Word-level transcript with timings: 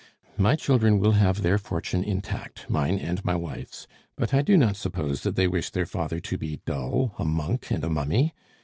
My 0.35 0.55
children 0.55 0.97
will 0.97 1.11
have 1.11 1.43
their 1.43 1.59
fortune 1.59 2.03
intact, 2.03 2.67
mine 2.67 2.97
and 2.97 3.23
my 3.23 3.35
wife's; 3.35 3.85
but 4.17 4.33
I 4.33 4.41
do 4.41 4.57
not 4.57 4.75
suppose 4.75 5.21
that 5.21 5.35
they 5.35 5.45
wish 5.47 5.69
their 5.69 5.85
father 5.85 6.19
to 6.19 6.39
be 6.39 6.59
dull, 6.65 7.13
a 7.19 7.23
monk 7.23 7.69
and 7.71 7.83
a 7.83 7.89
mummy! 7.91 8.33